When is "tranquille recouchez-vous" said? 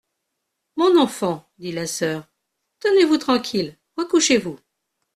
3.19-4.59